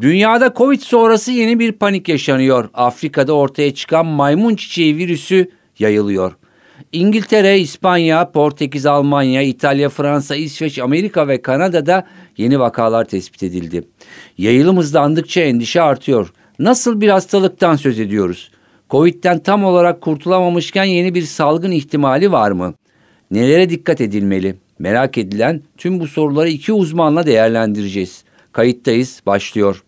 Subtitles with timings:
[0.00, 2.68] Dünyada Covid sonrası yeni bir panik yaşanıyor.
[2.74, 6.32] Afrika'da ortaya çıkan maymun çiçeği virüsü yayılıyor.
[6.92, 12.06] İngiltere, İspanya, Portekiz, Almanya, İtalya, Fransa, İsveç, Amerika ve Kanada'da
[12.36, 13.84] yeni vakalar tespit edildi.
[14.38, 16.32] Yayılım hızlandıkça endişe artıyor.
[16.58, 18.50] Nasıl bir hastalıktan söz ediyoruz?
[18.90, 22.74] Covid'den tam olarak kurtulamamışken yeni bir salgın ihtimali var mı?
[23.30, 24.54] Nelere dikkat edilmeli?
[24.78, 28.24] Merak edilen tüm bu soruları iki uzmanla değerlendireceğiz.
[28.52, 29.85] Kayıttayız, başlıyor.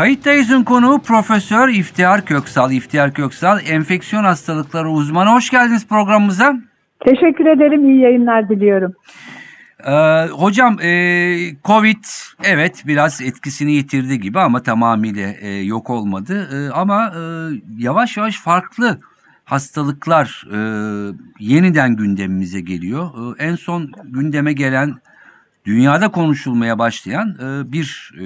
[0.00, 2.72] Kayıttayız'ın konuğu Profesör İftihar Köksal.
[2.72, 5.30] İftihar Köksal enfeksiyon hastalıkları uzmanı.
[5.30, 6.56] Hoş geldiniz programımıza.
[7.04, 7.90] Teşekkür ederim.
[7.90, 8.94] İyi yayınlar diliyorum.
[9.86, 9.92] Ee,
[10.28, 10.92] hocam e,
[11.64, 12.04] Covid
[12.44, 16.48] evet biraz etkisini yitirdi gibi ama tamamıyla e, yok olmadı.
[16.54, 17.20] E, ama e,
[17.78, 18.98] yavaş yavaş farklı
[19.44, 20.58] hastalıklar e,
[21.40, 23.36] yeniden gündemimize geliyor.
[23.38, 24.94] E, en son gündeme gelen
[25.64, 28.24] dünyada konuşulmaya başlayan e, bir e,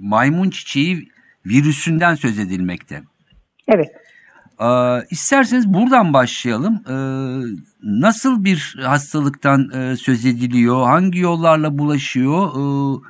[0.00, 1.08] maymun çiçeği
[1.48, 3.02] virüsünden söz edilmekte.
[3.68, 3.88] Evet.
[4.60, 4.66] Ee,
[5.10, 6.80] isterseniz buradan başlayalım.
[6.88, 6.94] Ee,
[7.82, 10.82] nasıl bir hastalıktan e, söz ediliyor?
[10.86, 12.48] Hangi yollarla bulaşıyor?
[12.48, 13.00] Ee,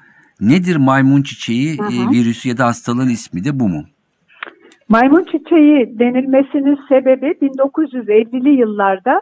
[0.41, 1.93] nedir maymun çiçeği hı hı.
[1.93, 3.85] E, virüsü ya da hastalığın ismi de bu mu?
[4.89, 9.21] Maymun çiçeği denilmesinin sebebi 1950'li yıllarda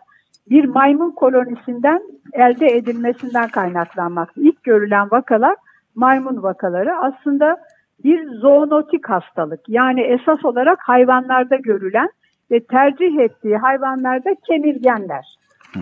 [0.50, 2.00] bir maymun kolonisinden
[2.32, 4.40] elde edilmesinden kaynaklanmakta.
[4.40, 5.56] İlk görülen vakalar
[5.94, 6.96] maymun vakaları.
[6.98, 7.56] Aslında
[8.04, 9.60] bir zoonotik hastalık.
[9.68, 12.08] Yani esas olarak hayvanlarda görülen
[12.50, 15.36] ve tercih ettiği hayvanlarda kemirgenler.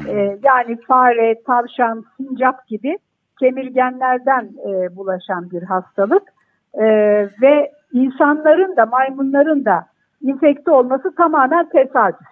[0.09, 2.99] Ee, yani fare, tavşan, sincap gibi
[3.41, 6.22] kemirgenlerden e, bulaşan bir hastalık.
[6.75, 6.84] E,
[7.43, 9.87] ve insanların da maymunların da
[10.22, 12.27] infekte olması tamamen tesadüf.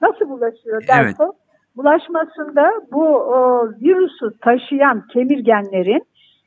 [0.00, 1.34] Nasıl bulaşıyor derse evet.
[1.76, 6.02] bulaşmasında bu o, virüsü taşıyan kemirgenlerin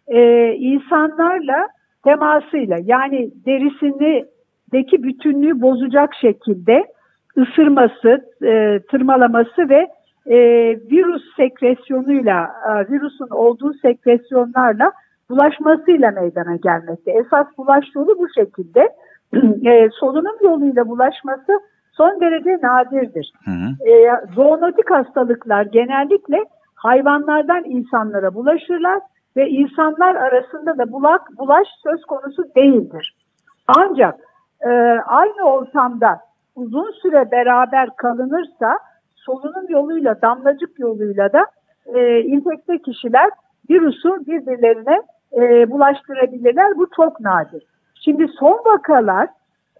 [0.08, 1.68] e, insanlarla
[2.04, 6.86] temasıyla yani derisindeki bütünlüğü bozacak şekilde
[7.38, 9.88] ısırması, e, tırmalaması ve
[10.26, 10.38] e,
[10.92, 14.92] virüs sekresyonuyla, e, virüsün olduğu sekresyonlarla
[15.30, 17.12] bulaşmasıyla meydana gelmekte.
[17.12, 18.90] Esas bulaş yolu bu şekilde.
[19.70, 21.60] e, solunum yoluyla bulaşması
[21.92, 23.34] son derece nadirdir.
[23.46, 23.90] Hı hı.
[23.90, 26.38] E, zoonotik hastalıklar genellikle
[26.76, 29.00] hayvanlardan insanlara bulaşırlar
[29.38, 33.16] ve insanlar arasında da bulak, bulaş söz konusu değildir.
[33.68, 34.20] Ancak
[34.62, 34.70] e,
[35.06, 36.20] aynı ortamda
[36.56, 38.80] uzun süre beraber kalınırsa
[39.16, 41.46] solunum yoluyla, damlacık yoluyla da
[41.86, 43.30] e, infekte kişiler
[43.70, 45.02] virüsü birbirlerine
[45.34, 46.78] e, bulaştırabilirler.
[46.78, 47.64] Bu çok nadir.
[48.06, 49.28] Şimdi son vakalar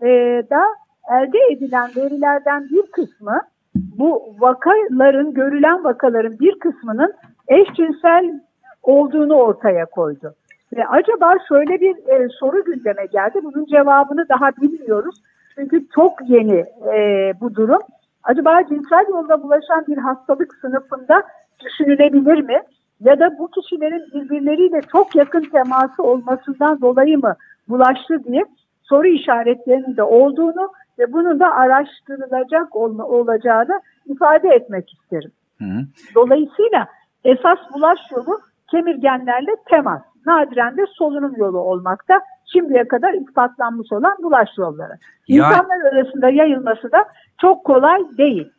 [0.02, 0.08] e,
[0.50, 0.64] da
[1.12, 3.42] elde edilen verilerden bir kısmı
[3.76, 7.14] bu vakaların, görülen vakaların bir kısmının
[7.48, 8.40] eşcinsel
[8.84, 10.34] olduğunu ortaya koydu.
[10.78, 13.40] Ve acaba şöyle bir e, soru gündeme geldi.
[13.44, 15.16] Bunun cevabını daha bilmiyoruz.
[15.56, 17.82] Çünkü çok yeni e, bu durum.
[18.24, 21.24] Acaba cinsel yolda bulaşan bir hastalık sınıfında
[21.60, 22.62] düşünülebilir mi?
[23.00, 27.36] Ya da bu kişilerin birbirleriyle çok yakın teması olmasından dolayı mı
[27.70, 28.46] bulaştı diye
[28.84, 35.32] soru işaretlerinin de olduğunu ve bunun da araştırılacak olma, olacağını ifade etmek isterim.
[35.58, 35.80] Hı hı.
[36.16, 36.88] Dolayısıyla
[37.24, 38.40] esas bulaş yolu
[38.74, 40.02] kemirgenlerle temas.
[40.26, 42.22] Nadiren de solunum yolu olmakta.
[42.54, 44.94] Şimdiye kadar ispatlanmış olan bulaş yolları.
[45.28, 45.48] Ya...
[45.48, 47.06] İnsanlar arasında yayılması da
[47.42, 48.50] çok kolay değil.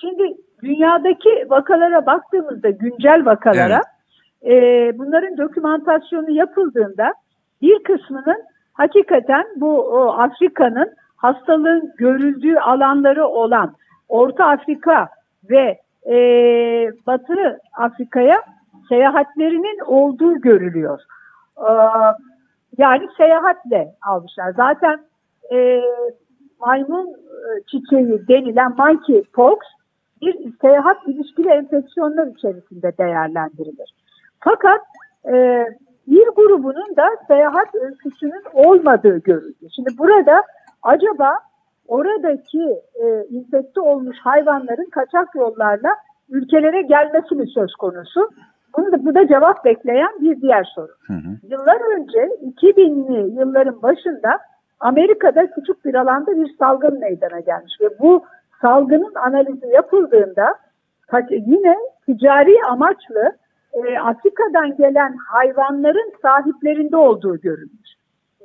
[0.00, 3.80] Şimdi dünyadaki vakalara baktığımızda güncel vakalara
[4.42, 4.94] evet.
[4.94, 7.12] e, bunların dokümantasyonu yapıldığında
[7.62, 8.42] bir kısmının
[8.72, 13.74] hakikaten bu Afrika'nın hastalığın görüldüğü alanları olan
[14.08, 15.08] Orta Afrika
[15.50, 16.16] ve e,
[17.06, 18.36] Batı Afrika'ya
[18.88, 21.00] seyahatlerinin olduğu görülüyor.
[21.58, 21.72] Ee,
[22.78, 24.52] yani seyahatle almışlar.
[24.56, 25.00] Zaten
[25.52, 25.80] e,
[26.60, 29.58] maymun e, çiçeği denilen monkeypox
[30.22, 33.94] bir seyahat ilişkili enfeksiyonlar içerisinde değerlendirilir.
[34.40, 34.80] Fakat
[35.32, 35.64] e,
[36.06, 39.66] bir grubunun da seyahat öyküsünün olmadığı görüldü.
[39.76, 40.42] Şimdi burada
[40.82, 41.38] acaba
[41.88, 42.62] oradaki
[42.94, 45.90] e, infekte olmuş hayvanların kaçak yollarla
[46.28, 48.30] ülkelere gelmesi mi söz konusu?
[48.76, 50.92] Bunu da, bu da cevap bekleyen bir diğer soru.
[51.06, 51.48] Hı hı.
[51.48, 52.18] Yıllar önce
[52.62, 54.38] 2000'li yılların başında
[54.80, 58.24] Amerika'da küçük bir alanda bir salgın meydana gelmiş ve bu
[58.60, 60.54] salgının analizi yapıldığında
[61.30, 61.76] yine
[62.06, 63.32] ticari amaçlı
[63.72, 67.90] e, Afrika'dan gelen hayvanların sahiplerinde olduğu görülmüş.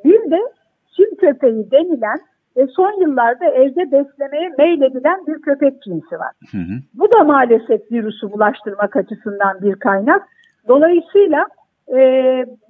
[0.06, 0.40] Bir de
[0.96, 2.20] Çin köpeği denilen
[2.60, 6.34] ve son yıllarda evde beslemeye meyledilen bir köpek cinsi var.
[6.52, 6.76] Hı hı.
[6.94, 10.22] Bu da maalesef virüsü bulaştırmak açısından bir kaynak.
[10.68, 11.46] Dolayısıyla
[11.88, 12.00] e,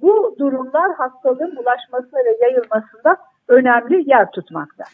[0.02, 3.16] bu durumlar hastalığın bulaşmasına ve yayılmasında
[3.48, 4.84] önemli yer tutmakta.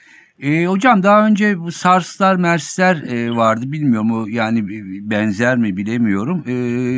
[0.43, 4.65] E, hocam daha önce bu SARS'lar, MERS'ler e, vardı bilmiyorum o yani
[5.11, 6.45] benzer mi bilemiyorum.
[6.47, 6.55] E,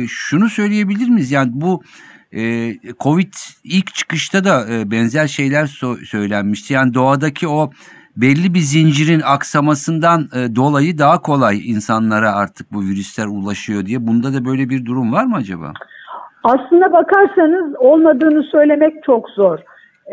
[0.07, 1.81] şunu söyleyebilir miyiz yani bu
[2.31, 2.41] e,
[2.99, 3.33] Covid
[3.63, 6.73] ilk çıkışta da e, benzer şeyler so- söylenmişti.
[6.73, 7.69] Yani doğadaki o
[8.17, 14.07] belli bir zincirin aksamasından e, dolayı daha kolay insanlara artık bu virüsler ulaşıyor diye.
[14.07, 15.73] Bunda da böyle bir durum var mı acaba?
[16.43, 19.59] Aslına bakarsanız olmadığını söylemek çok zor.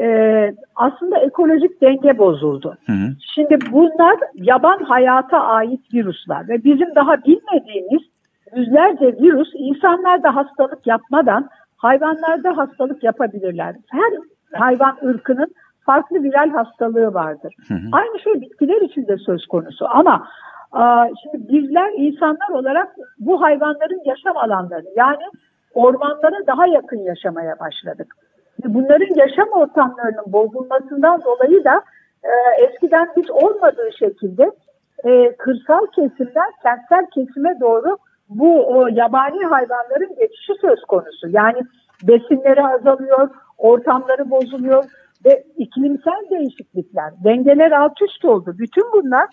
[0.01, 2.77] Ee, aslında ekolojik denge bozuldu.
[2.87, 3.09] Hı hı.
[3.35, 8.03] Şimdi bunlar yaban hayata ait virüsler ve bizim daha bilmediğimiz
[8.57, 13.77] yüzlerce virüs insanlarda hastalık yapmadan hayvanlarda hastalık yapabilirler.
[13.91, 14.13] Her
[14.53, 15.55] hayvan ırkının
[15.87, 17.55] farklı viral hastalığı vardır.
[17.69, 17.89] Hı hı.
[17.93, 20.29] Aynı şey bitkiler için de söz konusu ama
[20.73, 25.25] aa, şimdi bizler insanlar olarak bu hayvanların yaşam alanlarını yani
[25.75, 28.15] ormanlara daha yakın yaşamaya başladık.
[28.65, 31.83] Bunların yaşam ortamlarının bozulmasından dolayı da
[32.25, 34.51] e, eskiden hiç olmadığı şekilde
[35.05, 41.29] e, kırsal kesimden kentsel kesime doğru bu o yabani hayvanların geçişi söz konusu.
[41.29, 41.59] Yani
[42.03, 44.85] besinleri azalıyor, ortamları bozuluyor
[45.25, 48.55] ve iklimsel değişiklikler, dengeler alt üst oldu.
[48.59, 49.29] Bütün bunlar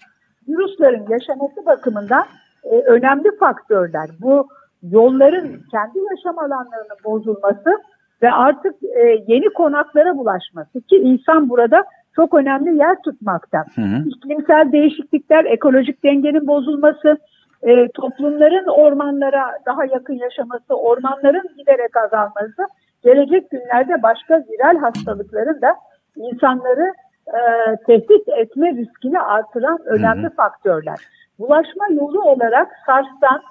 [0.47, 2.23] virüslerin yaşaması bakımından
[2.63, 4.09] e, önemli faktörler.
[4.21, 4.47] Bu
[4.83, 7.81] yolların kendi yaşam alanlarının bozulması
[8.21, 11.83] ve artık e, yeni konaklara bulaşması ki insan burada
[12.15, 13.65] çok önemli yer tutmakta.
[13.75, 14.03] Hı hı.
[14.05, 17.17] İklimsel değişiklikler, ekolojik dengenin bozulması,
[17.63, 22.67] e, toplumların ormanlara daha yakın yaşaması, ormanların giderek azalması
[23.03, 25.75] gelecek günlerde başka viral hastalıkların da
[26.15, 26.93] insanları
[27.27, 27.39] e,
[27.87, 30.97] tehdit etme riskini artıran önemli faktörler.
[31.39, 33.41] Bulaşma yolu olarak SARS'tan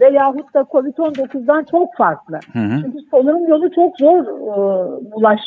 [0.00, 2.38] veyahut da COVID-19'dan çok farklı.
[2.52, 2.82] Hı hı.
[2.82, 4.56] Çünkü solunum yolu çok zor e,
[5.12, 5.40] bulaş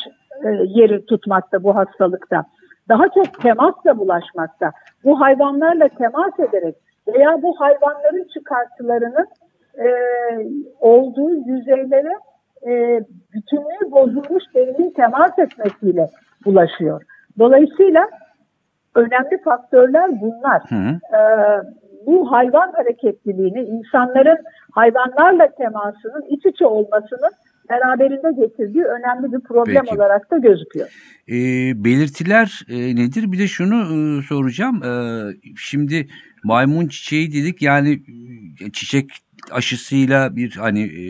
[0.44, 2.44] e, yeri tutmakta bu hastalıkta.
[2.88, 4.72] Daha çok temasla bulaşmakta.
[5.04, 6.74] Bu hayvanlarla temas ederek
[7.14, 9.26] veya bu hayvanların çıkartılarının
[9.78, 9.88] e,
[10.80, 12.12] olduğu yüzeylere
[12.66, 13.00] e,
[13.32, 16.08] bütünlüğü bozulmuş derinin temas etmesiyle
[16.44, 17.02] bulaşıyor.
[17.38, 18.08] Dolayısıyla
[18.94, 20.62] önemli faktörler bunlar.
[20.68, 21.16] Hı hı.
[21.16, 21.20] E,
[22.06, 24.38] bu hayvan hareketliliğini, insanların
[24.72, 27.30] hayvanlarla temasının iç içe olmasının
[27.70, 29.96] beraberinde getirdiği önemli bir problem Peki.
[29.96, 30.88] olarak da gözüküyor.
[31.28, 31.34] E,
[31.84, 33.32] belirtiler e, nedir?
[33.32, 34.82] Bir de şunu e, soracağım.
[34.82, 34.90] E,
[35.56, 36.06] şimdi
[36.44, 38.02] maymun çiçeği dedik yani
[38.60, 39.10] e, çiçek
[39.50, 41.02] aşısıyla bir hani e,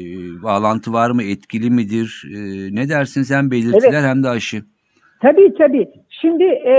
[0.42, 1.22] bağlantı var mı?
[1.22, 2.24] Etkili midir?
[2.34, 2.38] E,
[2.74, 4.62] ne dersin sen belirtiler hem de aşı?
[5.22, 5.88] Tabii tabii.
[6.10, 6.74] Şimdi e,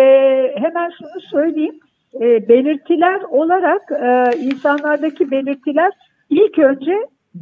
[0.56, 1.80] hemen şunu söyleyeyim.
[2.16, 5.92] E, belirtiler olarak e, insanlardaki belirtiler
[6.30, 6.96] ilk önce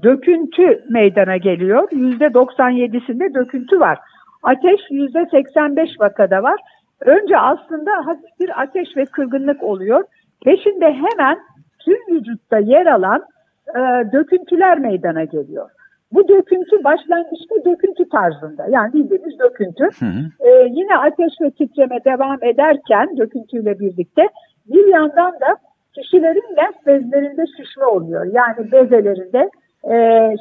[0.03, 1.87] döküntü meydana geliyor.
[1.91, 3.99] Yüzde 97'sinde döküntü var.
[4.43, 6.59] Ateş yüzde 85 vakada var.
[7.01, 10.03] Önce aslında hafif bir ateş ve kırgınlık oluyor.
[10.45, 11.37] Peşinde hemen
[11.79, 13.23] tüm vücutta yer alan
[13.69, 13.79] e,
[14.11, 15.69] döküntüler meydana geliyor.
[16.11, 19.83] Bu döküntü başlangıçta döküntü tarzında yani bildiğimiz döküntü.
[19.83, 20.49] Hı hı.
[20.49, 24.29] Ee, yine ateş ve titreme devam ederken döküntüyle birlikte
[24.65, 25.57] bir yandan da
[25.93, 28.25] kişilerin lenf bezlerinde şişme oluyor.
[28.25, 29.49] Yani bezelerinde
[29.83, 29.95] e,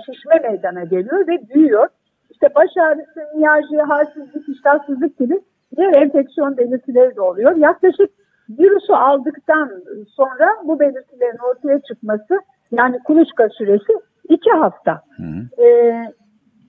[0.06, 1.88] şişme meydana geliyor ve büyüyor.
[2.30, 5.40] İşte baş ağrısı, miyajı, halsizlik, iştahsızlık gibi
[5.76, 7.56] diğer enfeksiyon belirtileri de oluyor.
[7.56, 8.10] Yaklaşık
[8.48, 9.70] virüsü aldıktan
[10.08, 13.92] sonra bu belirtilerin ortaya çıkması yani kuluçka süresi
[14.28, 15.02] iki hafta.
[15.16, 15.62] Hı hı.
[15.62, 16.12] Ee,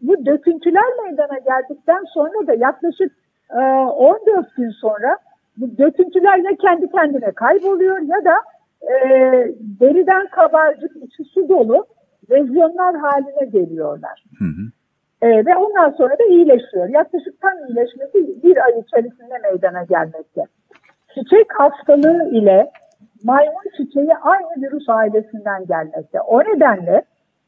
[0.01, 3.11] bu döküntüler meydana geldikten sonra da yaklaşık
[3.51, 5.17] e, 14 gün sonra
[5.57, 8.35] bu döküntüler ya kendi kendine kayboluyor ya da
[8.81, 8.97] e,
[9.79, 11.85] deriden kabarcık içi su dolu
[12.31, 14.23] lezyonlar haline geliyorlar.
[14.39, 14.71] Hı hı.
[15.21, 16.89] E, ve ondan sonra da iyileşiyor.
[16.89, 20.41] Yaklaşık tam iyileşmesi bir ay içerisinde meydana gelmekte.
[21.13, 22.71] Çiçek hastalığı ile
[23.23, 26.21] maymun çiçeği aynı virüs ailesinden gelmekte.
[26.21, 27.03] O nedenle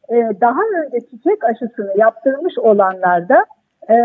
[0.09, 3.45] e, daha önce çiçek aşısını yaptırmış olanlarda
[3.89, 3.95] e,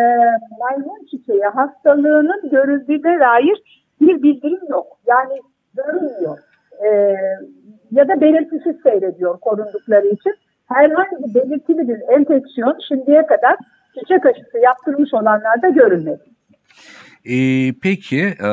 [0.61, 4.87] maymun çiçeği hastalığının görüldüğüne dair bir bildirim yok.
[5.07, 5.41] Yani
[5.75, 6.39] görünmüyor.
[6.85, 6.89] E,
[7.91, 10.35] ya da belirtisiz seyrediyor korundukları için.
[10.69, 13.57] herhangi belirtili bir enfeksiyon şimdiye kadar
[13.99, 16.23] çiçek aşısı yaptırmış olanlarda görülmedi.
[17.25, 18.51] Ee, peki e,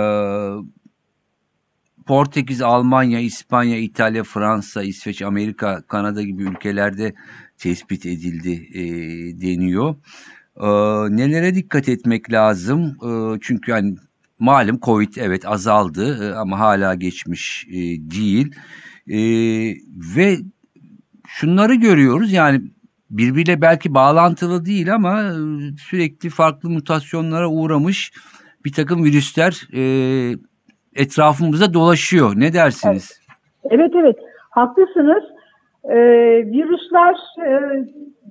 [2.11, 7.13] Portekiz, Almanya, İspanya, İtalya, Fransa, İsveç, Amerika, Kanada gibi ülkelerde
[7.57, 8.81] tespit edildi e,
[9.41, 9.95] deniyor.
[10.55, 10.67] E,
[11.17, 12.81] nelere dikkat etmek lazım?
[12.81, 13.95] E, çünkü hani
[14.39, 17.79] malum Covid evet azaldı e, ama hala geçmiş e,
[18.11, 18.55] değil.
[19.07, 19.19] E,
[20.15, 20.39] ve
[21.27, 22.61] şunları görüyoruz yani
[23.09, 25.33] birbiriyle belki bağlantılı değil ama e,
[25.77, 28.11] sürekli farklı mutasyonlara uğramış
[28.65, 29.81] bir takım virüsler e,
[30.95, 32.33] etrafımızda dolaşıyor.
[32.35, 33.21] Ne dersiniz?
[33.71, 34.17] Evet evet
[34.49, 35.23] haklısınız.
[35.83, 35.95] Ee,
[36.45, 37.59] virüsler e,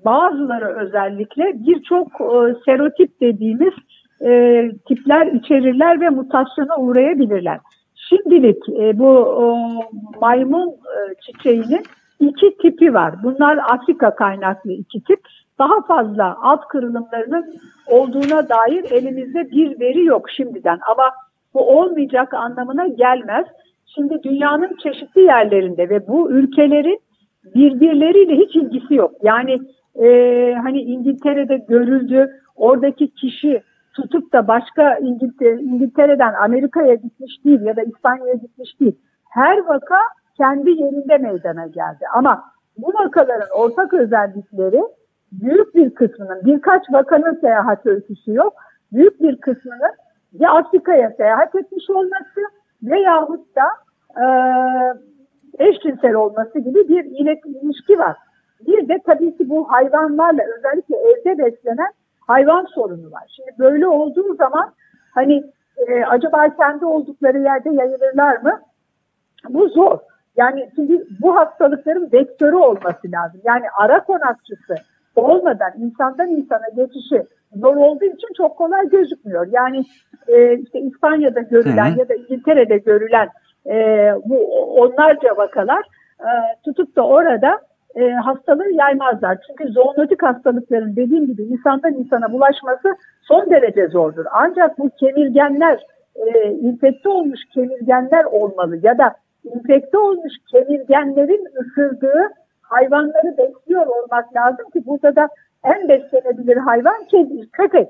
[0.05, 3.73] bazıları özellikle birçok e, serotip dediğimiz
[4.21, 7.59] e, tipler içerirler ve mutasyona uğrayabilirler.
[8.09, 9.45] Şimdilik e, bu e,
[10.21, 11.83] maymun e, çiçeğinin
[12.21, 13.15] iki tipi var.
[13.23, 15.21] Bunlar Afrika kaynaklı iki tip.
[15.59, 17.55] Daha fazla alt kırılımlarının
[17.87, 21.11] olduğuna dair elimizde bir veri yok şimdiden ama
[21.55, 23.47] bu olmayacak anlamına gelmez.
[23.95, 27.01] Şimdi dünyanın çeşitli yerlerinde ve bu ülkelerin
[27.55, 29.13] birbirleriyle hiç ilgisi yok.
[29.23, 29.59] Yani
[29.95, 30.07] e,
[30.63, 33.63] hani İngiltere'de görüldü, oradaki kişi
[33.95, 38.99] tutup da başka İngiltere, İngiltere'den Amerika'ya gitmiş değil ya da İspanya'ya gitmiş değil.
[39.31, 39.97] Her vaka
[40.37, 42.05] kendi yerinde meydana geldi.
[42.15, 42.45] Ama
[42.79, 44.83] bu vakaların ortak özellikleri
[45.33, 48.53] büyük bir kısmının birkaç vakanın seyahat öyküsü yok.
[48.93, 49.93] Büyük bir kısmının
[50.33, 52.41] ya Afrika'ya seyahat etmiş olması
[52.83, 53.67] veyahut da
[54.23, 54.25] e,
[55.59, 58.17] eşcinsel olması gibi bir ilişki var.
[58.67, 63.33] Bir de tabii ki bu hayvanlarla özellikle evde beslenen hayvan sorunu var.
[63.37, 64.73] Şimdi böyle olduğu zaman
[65.15, 65.45] hani
[65.77, 68.61] e, acaba kendi oldukları yerde yayılırlar mı?
[69.49, 69.99] Bu zor.
[70.37, 73.41] Yani şimdi bu hastalıkların vektörü olması lazım.
[73.45, 74.75] Yani ara konakçısı
[75.17, 77.27] olmadan insandan insana geçişi
[77.57, 79.47] zor olduğu için çok kolay gözükmüyor.
[79.51, 79.85] Yani
[80.29, 81.99] e, işte İspanya'da görülen Hı hı.
[81.99, 83.29] ya da İngiltere'de görülen
[83.67, 83.75] e,
[84.25, 85.85] bu onlarca vakalar
[86.21, 86.29] e,
[86.65, 87.61] tutup da orada
[87.95, 89.39] e, hastalığı yaymazlar.
[89.47, 94.25] Çünkü zoonotik hastalıkların dediğim gibi insandan insana bulaşması son derece zordur.
[94.33, 99.15] Ancak bu kemirgenler, e, infekte olmuş kemirgenler olmalı ya da
[99.45, 102.29] infekte olmuş kemirgenlerin ısırdığı
[102.63, 105.29] hayvanları besliyor olmak lazım ki burada da
[105.65, 107.89] en beslenebilir hayvan kedi, köpek.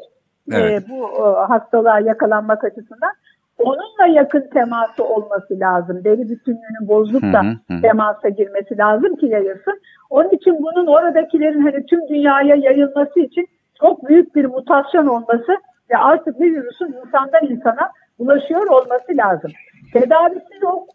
[0.52, 0.82] Evet.
[0.82, 3.12] E, bu e, hastalığa yakalanmak açısından
[3.58, 6.04] onunla yakın teması olması lazım.
[6.04, 9.80] Deri bütünlüğünün bozulup da Hı hı, temasa girmesi lazım ki yayılsın.
[10.10, 13.46] Onun için bunun oradakilerin hani tüm dünyaya yayılması için
[13.80, 15.56] çok büyük bir mutasyon olması
[15.90, 19.50] ve artık bir virüsün insandan insana ulaşıyor olması lazım.
[19.92, 20.88] Tedavisi yok.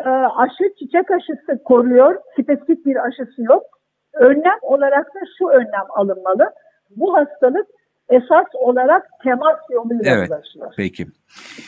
[0.00, 2.16] Ee, aşı, çiçek aşısı koruyor.
[2.32, 3.62] Spesifik bir aşısı yok.
[4.14, 6.50] Önlem olarak da şu önlem alınmalı.
[6.96, 7.66] Bu hastalık
[8.08, 10.28] esas olarak temas yoluyla Evet.
[10.30, 11.06] bulaşıyor Peki.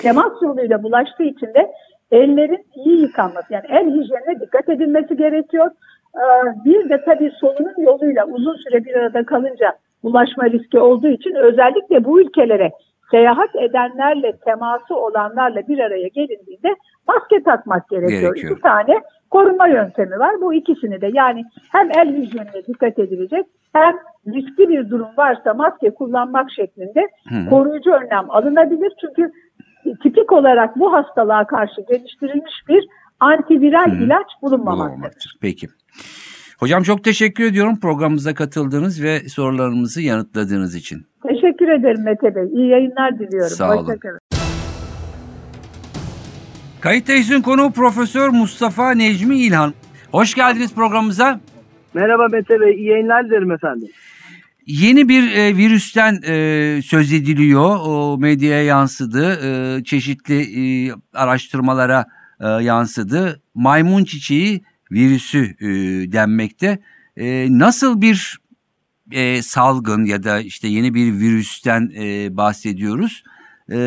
[0.02, 1.72] temas yoluyla bulaştığı için de
[2.10, 5.70] ellerin iyi yıkanması yani el hijyenine dikkat edilmesi gerekiyor.
[6.14, 9.72] Ee, Bir de tabii solunum yoluyla uzun süre bir arada kalınca
[10.02, 12.70] bulaşma riski olduğu için özellikle bu ülkelere
[13.10, 16.74] seyahat edenlerle teması olanlarla bir araya gelindiğinde
[17.08, 18.20] maske takmak gerekiyor.
[18.34, 18.52] Gerekiyor.
[18.52, 20.40] İki tane koruma yöntemi var.
[20.40, 23.94] Bu ikisini de yani hem el hijyenine dikkat edilecek hem
[24.26, 27.50] riskli bir durum varsa maske kullanmak şeklinde Hı.
[27.50, 28.92] koruyucu önlem alınabilir.
[29.00, 29.32] Çünkü
[30.02, 32.88] tipik olarak bu hastalığa karşı geliştirilmiş bir
[33.20, 34.04] antiviral Hı.
[34.04, 34.90] ilaç bulunmamaktadır.
[34.90, 35.36] Bulunmamaktadır.
[35.40, 35.66] Peki.
[36.58, 41.06] Hocam çok teşekkür ediyorum programımıza katıldığınız ve sorularımızı yanıtladığınız için.
[41.28, 42.44] Teşekkür ederim Mete Bey.
[42.52, 43.56] İyi yayınlar diliyorum.
[43.56, 43.82] Sağ olun.
[43.82, 44.18] Hoşçakalın.
[46.86, 49.74] Kayıttayız'ın konuğu Profesör Mustafa Necmi İlhan.
[50.10, 51.40] Hoş geldiniz programımıza.
[51.94, 53.88] Merhaba Mete Bey, iyi yayınlar dilerim efendim.
[54.66, 57.78] Yeni bir e, virüsten e, söz ediliyor.
[57.86, 59.32] O medyaya yansıdı.
[59.32, 62.04] E, çeşitli e, araştırmalara
[62.40, 63.42] e, yansıdı.
[63.54, 64.62] Maymun çiçeği
[64.92, 65.66] virüsü e,
[66.12, 66.78] denmekte.
[67.16, 68.38] E, nasıl bir
[69.12, 73.22] e, salgın ya da işte yeni bir virüsten e, bahsediyoruz?
[73.72, 73.78] E,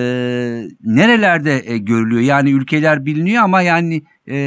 [0.86, 2.22] nerelerde e, görülüyor?
[2.22, 4.38] Yani ülkeler biliniyor ama yani e,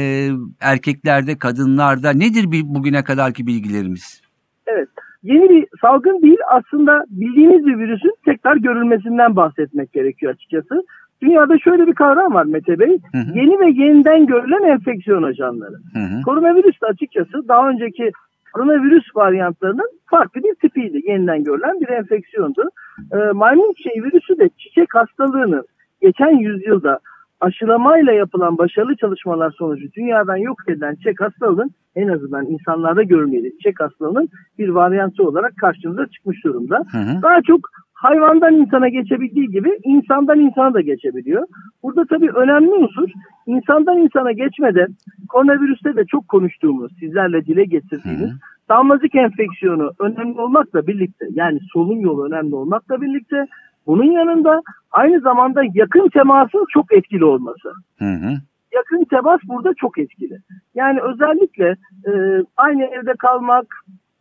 [0.61, 4.21] erkeklerde, kadınlarda nedir bir bugüne kadarki bilgilerimiz?
[4.67, 4.89] Evet,
[5.23, 10.83] yeni bir salgın değil aslında bildiğimiz bir virüsün tekrar görülmesinden bahsetmek gerekiyor açıkçası.
[11.21, 13.37] Dünyada şöyle bir kavram var Mete Bey, Hı hı.
[13.39, 15.75] yeni ve yeniden görülen enfeksiyon ajanları.
[15.93, 16.21] Hı hı.
[16.21, 18.11] Koronavirüs de açıkçası daha önceki
[18.53, 21.11] koronavirüs varyantlarının farklı bir tipiydi.
[21.11, 22.69] Yeniden görülen bir enfeksiyondu.
[23.13, 25.63] Ee, maymun çiçeği virüsü de çiçek hastalığını
[26.01, 26.99] geçen yüzyılda
[27.41, 33.79] aşılamayla yapılan başarılı çalışmalar sonucu dünyadan yok edilen çek hastalığının en azından insanlarda görmeyeli çek
[33.79, 34.29] hastalığının
[34.59, 36.83] bir varyantı olarak karşımıza çıkmış durumda.
[36.91, 37.21] Hı hı.
[37.21, 37.59] Daha çok
[38.03, 41.47] hayvandan insana geçebildiği gibi insandan insana da geçebiliyor.
[41.83, 43.09] Burada tabii önemli unsur
[43.45, 44.87] insandan insana geçmeden
[45.29, 48.39] koronavirüste de çok konuştuğumuz, sizlerle dile getirdiğimiz Hı hı.
[48.69, 53.47] damlacık enfeksiyonu önemli olmakla birlikte yani solunum yolu önemli olmakla birlikte
[53.87, 57.69] bunun yanında aynı zamanda yakın temasın çok etkili olması.
[57.99, 58.31] Hı hı.
[58.75, 60.37] Yakın temas burada çok etkili.
[60.75, 61.75] Yani özellikle
[62.07, 62.11] e,
[62.57, 63.65] aynı evde kalmak,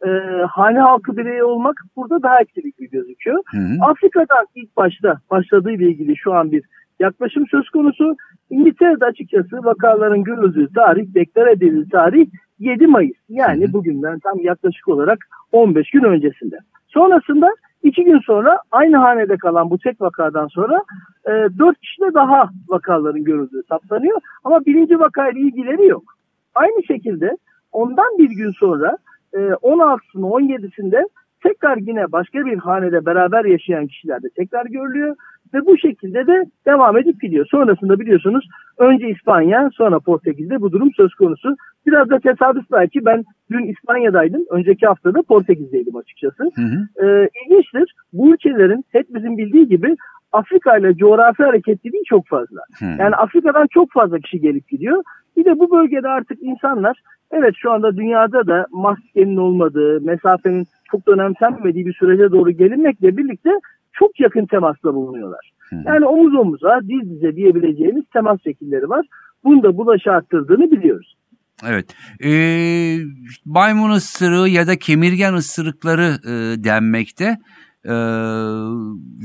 [0.07, 0.09] e,
[0.51, 3.39] hane halkı bireyi olmak burada daha etkili gibi gözüküyor.
[3.47, 3.91] Hı hı.
[3.91, 6.65] Afrika'dan ilk başta başladığı ile ilgili şu an bir
[7.01, 8.17] yaklaşım söz konusu.
[8.51, 12.27] İngiltere'de açıkçası vakaların görüldüğü tarih, deklar edildiği tarih
[12.59, 13.17] 7 Mayıs.
[13.29, 13.73] Yani Hı hı.
[13.73, 15.19] bugünden tam yaklaşık olarak
[15.53, 16.59] 15 gün öncesinde.
[16.89, 17.49] Sonrasında
[17.83, 20.83] iki gün sonra aynı hanede kalan bu tek vakadan sonra
[21.27, 24.21] e, 4 kişide daha vakaların görüldüğü saptanıyor.
[24.45, 26.03] Ama birinci vakayla ilgileri yok.
[26.55, 27.37] Aynı şekilde
[27.73, 28.97] ondan bir gün sonra
[29.35, 31.09] e, 16'sında 17'sinde
[31.43, 35.17] tekrar yine başka bir hanede beraber yaşayan kişilerde tekrar görülüyor
[35.55, 37.47] ve bu şekilde de devam edip gidiyor.
[37.51, 38.49] Sonrasında biliyorsunuz
[38.79, 41.57] önce İspanya sonra Portekiz'de bu durum söz konusu.
[41.87, 44.45] Biraz da tesadüf belki ben dün İspanya'daydım.
[44.51, 46.43] Önceki haftada Portekiz'deydim açıkçası.
[46.55, 47.07] Hı hı.
[47.07, 47.95] Ee, ilginçtir.
[48.13, 49.97] Bu ülkelerin hepimizin bildiği gibi
[50.33, 52.61] Afrika ile coğrafi hareketliliği çok fazla.
[52.79, 52.85] Hı.
[52.85, 55.03] Yani Afrika'dan çok fazla kişi gelip gidiyor.
[55.37, 61.07] Bir de bu bölgede artık insanlar evet şu anda dünyada da maskenin olmadığı, mesafenin çok
[61.07, 63.51] da önemsenmediği bir sürece doğru gelinmekle birlikte
[63.93, 65.53] çok yakın temasla bulunuyorlar.
[65.87, 69.07] Yani omuz omuza, diz dize diyebileceğimiz temas şekilleri var.
[69.45, 71.15] Bunu da bulaşı arttırdığını biliyoruz.
[71.69, 71.97] Evet.
[72.25, 72.99] Ee,
[73.45, 77.37] maymun ısırığı ya da kemirgen ısırıkları e, denmekte.
[77.85, 77.93] Ee,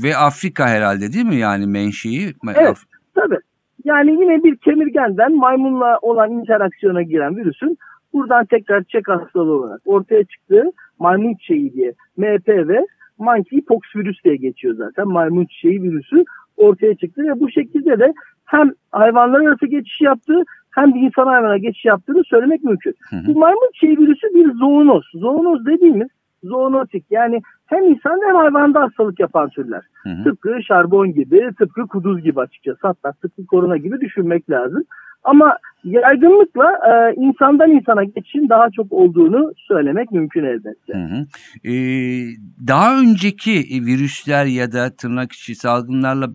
[0.04, 2.34] ve Afrika herhalde değil mi yani menşei?
[2.54, 2.76] Evet.
[3.14, 3.38] Tabii.
[3.84, 7.78] Yani yine bir kemirgenden maymunla olan interaksiyona giren virüsün
[8.18, 10.64] buradan tekrar çek hastalığı olarak ortaya çıktığı
[10.98, 12.70] maymun çiçeği diye MPV
[13.18, 15.08] monkeypox virüs diye geçiyor zaten.
[15.08, 16.24] Maymun çiçeği virüsü
[16.56, 18.12] ortaya çıktı ve bu şekilde de
[18.44, 22.94] hem hayvanlar arası geçiş yaptığı hem de insan hayvana geçiş yaptığını söylemek mümkün.
[23.10, 23.26] Hı hı.
[23.26, 25.04] Bu maymun çiçeği virüsü bir zoonoz.
[25.14, 26.08] Zoonoz dediğimiz
[26.42, 29.82] zoonotik yani hem insan hem hayvanda hastalık yapan türler.
[30.02, 30.24] Hı hı.
[30.24, 32.78] Tıpkı şarbon gibi, tıpkı kuduz gibi açıkçası.
[32.82, 34.84] Hatta tıpkı korona gibi düşünmek lazım.
[35.24, 40.92] Ama yaygınlıkla e, insandan insana geçişin daha çok olduğunu söylemek mümkün elbette.
[40.92, 41.26] Hı hı.
[41.64, 42.24] Ee,
[42.68, 43.52] daha önceki
[43.86, 46.26] virüsler ya da tırnak içi salgınlarla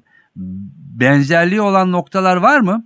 [0.99, 2.83] benzerliği olan noktalar var mı?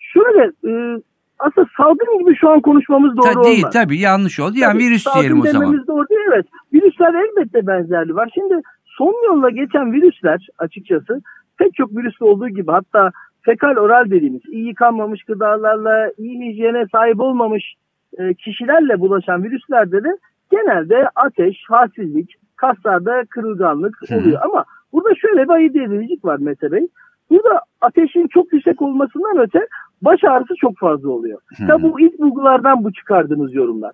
[0.00, 1.02] Şöyle e,
[1.38, 3.72] aslında salgın gibi şu an konuşmamız doğru Ta- değil olmaz.
[3.72, 4.52] tabii yanlış oldu.
[4.56, 5.60] Yani Tabii, virüs salgın diyelim o zaman.
[5.62, 6.46] dememiz doğru değil evet.
[6.72, 8.30] Virüsler elbette benzerliği var.
[8.34, 11.20] Şimdi son yolla geçen virüsler açıkçası
[11.58, 13.10] pek çok virüste olduğu gibi hatta
[13.42, 17.74] fekal oral dediğimiz iyi yıkanmamış gıdalarla iyi hijyene sahip olmamış
[18.18, 20.16] e, kişilerle bulaşan virüslerde de
[20.50, 24.16] genelde ateş, halsizlik, kaslarda kırılganlık Hı.
[24.16, 24.40] oluyor.
[24.44, 26.88] Ama burada şöyle bir ayırt edicilik var Mete Bey.
[27.30, 29.66] Burada ateşin çok yüksek olmasından öte
[30.02, 31.38] baş ağrısı çok fazla oluyor.
[31.58, 31.66] Hı.
[31.66, 33.92] Tabi bu ilk bulgulardan bu çıkardığımız yorumlar.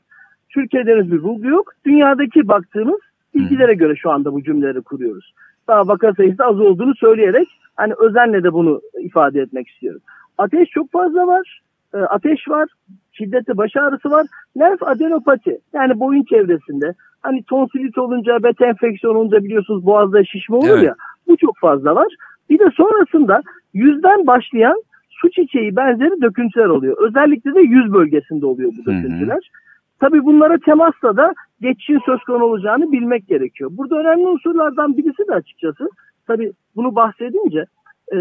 [0.49, 1.73] Türkiye'de henüz bir bulgu yok.
[1.87, 3.01] Dünyadaki baktığımız
[3.35, 5.35] bilgilere göre şu anda bu cümleleri kuruyoruz.
[5.69, 10.01] Daha vaka sayısı az olduğunu söyleyerek hani özenle de bunu ifade etmek istiyorum.
[10.39, 11.61] Ateş çok fazla var.
[11.95, 12.69] E, ateş var.
[13.13, 14.27] Şiddetli baş ağrısı var.
[14.59, 20.69] Lenf adenopati yani boyun çevresinde hani tonsilit olunca, beta enfeksiyon olunca biliyorsunuz boğazda şişme olur
[20.69, 20.83] Evet.
[20.83, 20.95] ya
[21.29, 22.09] bu çok fazla var.
[22.51, 23.43] Bir de sonrasında
[23.75, 26.97] yüzden başlayan su çiçeği benzeri döküntüler oluyor.
[27.09, 29.03] Özellikle de yüz bölgesinde oluyor bu Hı hı.
[29.03, 29.51] döküntüler.
[30.01, 33.71] Tabii bunlara temasla da geçişin söz konusu olacağını bilmek gerekiyor.
[33.73, 35.89] Burada önemli unsurlardan birisi de açıkçası
[36.27, 37.65] tabii bunu bahsedince
[38.15, 38.19] e,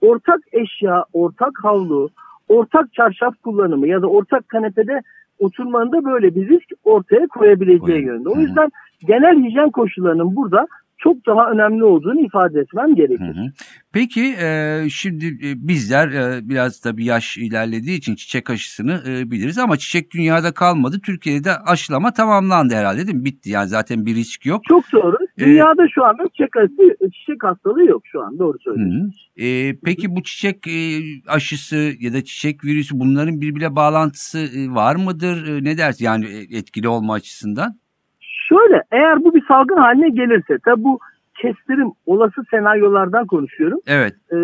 [0.00, 2.08] ortak eşya, ortak havlu,
[2.48, 5.00] ortak çarşaf kullanımı ya da ortak kanepede
[5.38, 8.08] oturmanın da böyle bir risk ortaya koyabileceği.
[8.08, 8.70] Hı O yüzden
[9.06, 10.66] genel hijyen koşullarının burada
[10.98, 13.24] çok daha önemli olduğunu ifade etmem Hı gerekir.
[13.36, 13.52] hı.
[13.92, 19.58] Peki e, şimdi e, bizler e, biraz tabii yaş ilerlediği için çiçek aşısını e, biliriz
[19.58, 21.00] ama çiçek dünyada kalmadı.
[21.04, 23.24] Türkiye'de aşılama tamamlandı herhalde değil mi?
[23.24, 24.62] Bitti yani zaten bir risk yok.
[24.68, 25.16] Çok doğru.
[25.38, 28.38] Ee, Dünyada şu anda çiçek, hastalığı, çiçek hastalığı yok şu an.
[28.38, 29.12] Doğru Hı söylüyorsun.
[29.38, 29.44] hı.
[29.44, 34.96] E, peki bu çiçek e, aşısı ya da çiçek virüsü bunların birbirine bağlantısı e, var
[34.96, 35.46] mıdır?
[35.48, 37.78] E, ne dersin yani e, etkili olma açısından?
[38.48, 40.98] Şöyle eğer bu bir salgın haline gelirse tabi bu
[41.42, 43.80] kestirim olası senaryolardan konuşuyorum.
[43.86, 44.12] Evet.
[44.32, 44.36] Ee,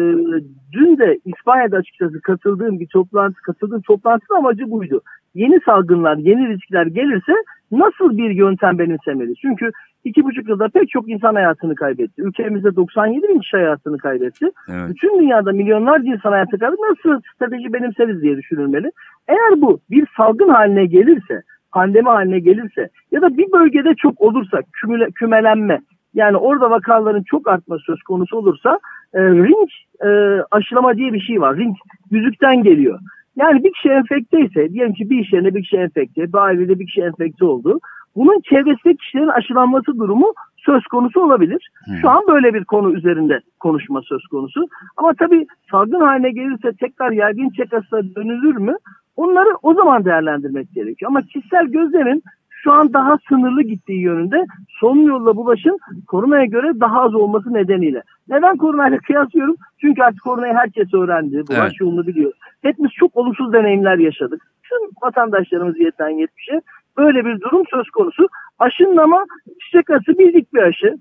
[0.73, 5.01] dün de İspanya'da açıkçası katıldığım bir toplantı, katıldığım toplantının amacı buydu.
[5.35, 7.33] Yeni salgınlar, yeni riskler gelirse
[7.73, 9.35] nasıl bir yöntem benimsemeli?
[9.37, 9.71] Çünkü
[10.05, 12.23] iki buçuk yılda pek çok insan hayatını kaybetti.
[12.23, 14.47] Ülkemizde 97 bin kişi hayatını kaybetti.
[14.69, 14.89] Evet.
[14.89, 16.83] Bütün dünyada milyonlarca insan hayatını kaybetti.
[16.91, 18.91] Nasıl strateji benimseriz diye düşünülmeli.
[19.29, 24.61] Eğer bu bir salgın haline gelirse, pandemi haline gelirse ya da bir bölgede çok olursa
[24.73, 25.81] kümüle, kümelenme
[26.15, 28.79] yani orada vakaların çok artması söz konusu olursa
[29.15, 29.69] e, ring
[30.05, 30.09] e,
[30.51, 31.57] aşılama diye bir şey var.
[31.57, 31.77] Ring
[32.11, 32.99] yüzükten geliyor.
[33.37, 36.79] Yani bir kişi enfekte ise diyelim ki bir iş yerinde bir kişi enfekte, bir ailede
[36.79, 37.81] bir kişi enfekte oldu.
[38.17, 41.71] Bunun çevresindeki kişilerin aşılanması durumu söz konusu olabilir.
[42.01, 44.67] Şu an böyle bir konu üzerinde konuşma söz konusu.
[44.97, 48.75] Ama tabii salgın haline gelirse tekrar yaygın çekasına dönülür mü?
[49.17, 51.11] Onları o zaman değerlendirmek gerekiyor.
[51.11, 54.47] Ama kişisel gözlemin şu an daha sınırlı gittiği yönünde
[54.81, 58.03] son yolla bulaşın koronaya göre daha az olması nedeniyle.
[58.29, 59.57] Neden koronayla kıyaslıyorum?
[59.81, 61.47] Çünkü artık koronayı herkes öğrendi.
[61.49, 61.81] Bulaş Evet.
[61.81, 62.33] yolunu biliyor.
[62.63, 64.43] Hepimiz çok olumsuz deneyimler yaşadık.
[64.63, 66.61] Tüm vatandaşlarımız 7'den 70'e
[66.97, 68.29] böyle bir durum söz konusu.
[68.59, 69.25] Aşının ama
[69.65, 70.97] çiçek arası bildik bir aşı.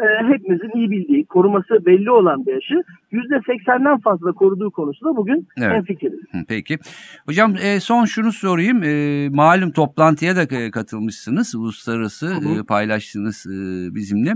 [0.00, 2.82] Ee, hepimizin iyi bildiği, koruması belli olan bir aşı.
[3.12, 5.72] %80'den fazla koruduğu konusunda bugün Evet.
[5.76, 6.20] hemfikiriz.
[6.32, 6.78] Hı, Peki.
[7.26, 8.82] Hocam e, son şunu sorayım.
[8.82, 11.54] E, malum toplantıya da e, katılmışsınız.
[11.54, 13.54] Uluslararası e, paylaştınız e,
[13.94, 14.32] bizimle.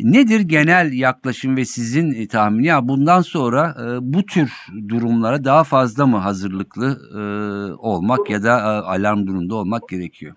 [0.00, 2.66] Nedir genel yaklaşım ve sizin e, tahmini?
[2.66, 4.52] Ya bundan sonra e, bu tür
[4.88, 7.20] durumlara daha fazla mı hazırlıklı e,
[7.78, 10.34] olmak ya da e, alarm durumunda olmak gerekiyor?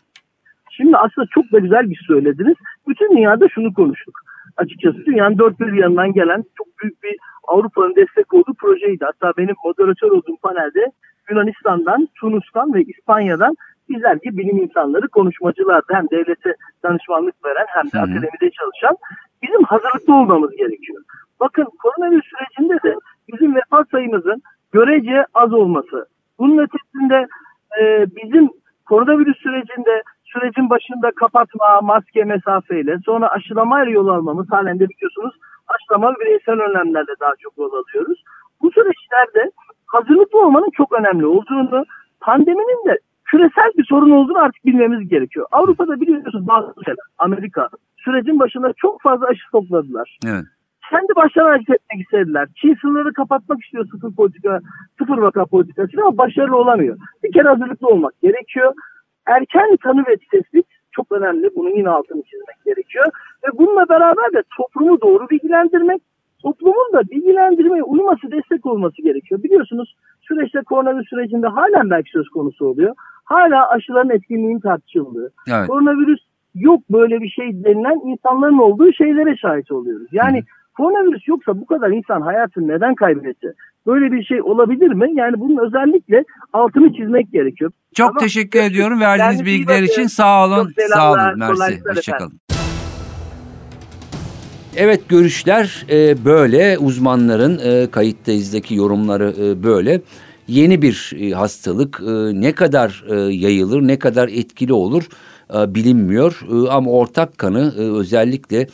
[0.71, 2.55] Şimdi aslında çok da güzel bir şey söylediniz.
[2.87, 4.21] Bütün dünyada şunu konuştuk.
[4.57, 7.15] Açıkçası dünyanın dört bir yanından gelen çok büyük bir
[7.47, 9.05] Avrupa'nın destek olduğu projeydi.
[9.05, 10.91] Hatta benim moderatör olduğum panelde
[11.29, 13.55] Yunanistan'dan, Tunus'tan ve İspanya'dan
[13.89, 15.93] bizler gibi bilim insanları konuşmacılardı.
[15.93, 18.97] Hem devlete danışmanlık veren hem de akademide çalışan.
[19.43, 21.03] Bizim hazırlıklı olmamız gerekiyor.
[21.39, 22.95] Bakın koronavirüs sürecinde de
[23.33, 26.05] bizim vefat sayımızın görece az olması.
[26.39, 27.27] Bunun ötesinde
[27.81, 28.49] e, bizim
[28.85, 35.35] koronavirüs sürecinde sürecin başında kapatma, maske mesafeyle sonra aşılamayla yol almamız halen de biliyorsunuz
[35.67, 38.23] aşılama bireysel önlemlerle daha çok yol alıyoruz.
[38.61, 39.51] Bu süreçlerde
[39.87, 41.85] hazırlıklı olmanın çok önemli olduğunu,
[42.21, 45.45] pandeminin de küresel bir sorun olduğunu artık bilmemiz gerekiyor.
[45.51, 50.45] Avrupa'da biliyorsunuz bazı ülkeler, Amerika sürecin başında çok fazla aşı topladılar Evet.
[50.89, 52.47] kendi başlarına hareket etmek istediler.
[52.61, 54.59] Çin sınırları kapatmak istiyor sıfır politika,
[54.97, 56.97] sıfır vaka politikası ama başarılı olamıyor.
[57.23, 58.73] Bir kere hazırlıklı olmak gerekiyor.
[59.25, 61.49] Erken tanı ve tespit çok önemli.
[61.55, 63.05] Bunun yine altını çizmek gerekiyor.
[63.43, 66.01] Ve bununla beraber de toplumu doğru bilgilendirmek,
[66.41, 69.43] toplumun da bilgilendirmeye uyması, destek olması gerekiyor.
[69.43, 72.95] Biliyorsunuz süreçte koronavirüs sürecinde halen belki söz konusu oluyor.
[73.23, 75.67] Hala aşıların etkinliğinin tartışıldığı, Evet.
[75.67, 76.19] koronavirüs
[76.55, 80.07] yok böyle bir şey denilen insanların olduğu şeylere şahit oluyoruz.
[80.11, 80.43] Yani
[80.77, 83.53] koronavirüs yoksa bu kadar insan hayatını neden kaybetti?
[83.87, 85.11] Böyle bir şey olabilir mi?
[85.13, 87.71] Yani bunun özellikle altını çizmek gerekiyor.
[87.95, 88.19] Çok Tamam.
[88.19, 90.07] teşekkür ediyorum verdiğiniz bilgiler için.
[90.07, 90.73] Sağ olun.
[90.93, 91.39] Sağ olun.
[91.39, 91.81] Mersi.
[91.95, 92.39] Hoşçakalın.
[94.75, 100.01] Evet görüşler e, böyle uzmanların e, kayıttayızdaki yorumları e, böyle.
[100.47, 105.03] Yeni bir e, hastalık e, ne kadar e, yayılır ne kadar etkili olur
[105.53, 106.41] e, bilinmiyor.
[106.51, 108.67] E, ama ortak kanı e, özellikle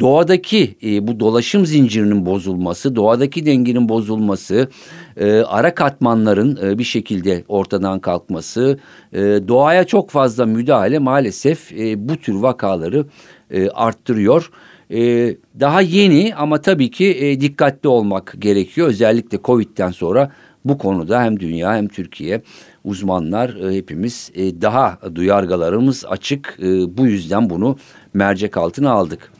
[0.00, 4.68] doğadaki e, bu dolaşım zincirinin bozulması, doğadaki dengenin bozulması,
[5.16, 8.78] e, ara katmanların e, bir şekilde ortadan kalkması,
[9.12, 13.06] e, doğaya çok fazla müdahale maalesef e, bu tür vakaları
[13.50, 14.50] e, arttırıyor.
[14.90, 18.88] E, daha yeni ama tabii ki e, dikkatli olmak gerekiyor.
[18.88, 20.32] Özellikle Covid'den sonra
[20.64, 22.42] bu konuda hem dünya hem Türkiye
[22.84, 26.58] uzmanlar e, hepimiz e, daha duyargalarımız açık.
[26.62, 27.76] E, bu yüzden bunu
[28.14, 29.32] mercek altına aldık.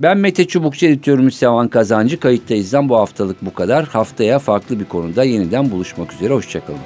[0.00, 2.20] Ben Mete Çubukçu editörümüz Sevan Kazancı.
[2.20, 3.84] Kayıttayız'dan bu haftalık bu kadar.
[3.84, 6.34] Haftaya farklı bir konuda yeniden buluşmak üzere.
[6.34, 6.78] Hoşçakalın.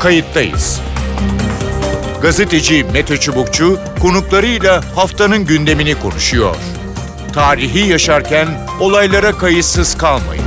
[0.00, 0.80] Kayıttayız.
[2.22, 6.56] Gazeteci Mete Çubukçu konuklarıyla haftanın gündemini konuşuyor.
[7.32, 8.48] Tarihi yaşarken
[8.80, 10.45] olaylara kayıtsız kalmayın.